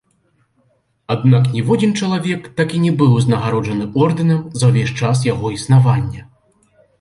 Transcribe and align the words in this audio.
Аднак 1.15 1.43
ніводзін 1.57 1.91
чалавек 1.99 2.47
так 2.61 2.73
і 2.77 2.81
не 2.85 2.93
быў 3.01 3.11
узнагароджаны 3.19 3.85
ордэнам 4.07 4.41
за 4.63 4.71
ўвесь 4.71 4.95
час 5.03 5.23
яго 5.29 5.53
існавання. 5.59 6.27